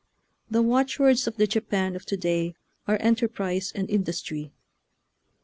[0.49, 2.55] The watchwords of the Japan of to day
[2.87, 4.51] are enterprise and industry.